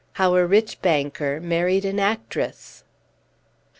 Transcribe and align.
HOW 0.13 0.33
A 0.35 0.47
RICH 0.47 0.81
BANKER 0.81 1.39
MARRIED 1.41 1.85
AN 1.85 1.99
ACTRESS. 1.99 2.83